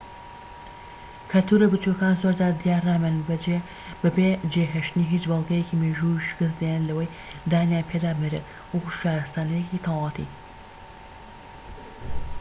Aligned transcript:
کەلتورە 1.31 1.65
بچوکەکان 1.71 2.19
زۆرجار 2.21 2.53
دیارنامێنن 2.63 3.25
بەبێ 4.01 4.29
جێهێشتنی 4.53 5.09
هیچ 5.13 5.23
بەڵگەیەکی 5.29 5.79
مێژوویی 5.81 6.17
و 6.21 6.25
شکست 6.27 6.57
دێنن 6.61 6.87
لەوەی 6.89 7.13
دانیان 7.51 7.87
پێدا 7.91 8.11
بنرێت 8.17 8.45
وەکو 8.73 8.95
شارستانیەتێکی 8.99 9.83
تەواوەتی 9.85 10.27